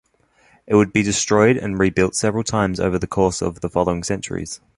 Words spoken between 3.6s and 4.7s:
following centuries.